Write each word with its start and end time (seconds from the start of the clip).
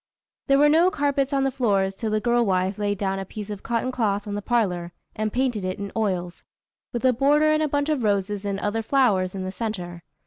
There 0.47 0.57
were 0.57 0.67
no 0.67 0.89
carpets 0.89 1.31
on 1.31 1.43
the 1.43 1.51
floors 1.51 1.93
till 1.93 2.09
the 2.09 2.19
girl 2.19 2.43
wife 2.43 2.79
laid 2.79 2.97
down 2.97 3.19
a 3.19 3.23
piece 3.23 3.51
of 3.51 3.61
cotton 3.61 3.91
cloth 3.91 4.25
on 4.25 4.33
the 4.33 4.41
parlor, 4.41 4.93
and 5.15 5.31
painted 5.31 5.63
it 5.63 5.77
in 5.77 5.91
oils, 5.95 6.41
with 6.91 7.05
a 7.05 7.13
border 7.13 7.51
and 7.51 7.61
a 7.61 7.67
bunch 7.69 7.87
of 7.89 8.01
roses 8.01 8.43
and 8.43 8.59
others 8.61 8.87
flowers 8.87 9.35
in 9.35 9.43
the 9.43 9.51
centre. 9.51 10.01